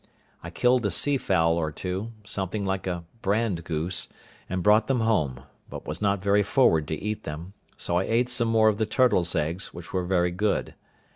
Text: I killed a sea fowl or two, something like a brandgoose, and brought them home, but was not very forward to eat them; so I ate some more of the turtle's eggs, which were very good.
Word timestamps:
I 0.41 0.49
killed 0.49 0.83
a 0.87 0.89
sea 0.89 1.19
fowl 1.19 1.57
or 1.57 1.71
two, 1.71 2.11
something 2.25 2.65
like 2.65 2.87
a 2.87 3.03
brandgoose, 3.21 4.07
and 4.49 4.63
brought 4.63 4.87
them 4.87 5.01
home, 5.01 5.41
but 5.69 5.85
was 5.85 6.01
not 6.01 6.23
very 6.23 6.41
forward 6.41 6.87
to 6.87 6.95
eat 6.99 7.23
them; 7.23 7.53
so 7.77 7.97
I 7.99 8.05
ate 8.05 8.27
some 8.27 8.47
more 8.47 8.67
of 8.67 8.79
the 8.79 8.87
turtle's 8.87 9.35
eggs, 9.35 9.75
which 9.75 9.93
were 9.93 10.03
very 10.05 10.31
good. 10.31 10.73